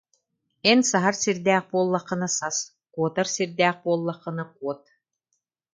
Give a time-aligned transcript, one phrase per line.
[0.69, 2.57] «Эн саһар сирдээх буоллаххына сас,
[2.93, 4.81] куотар сирдээх буоллаххына куот»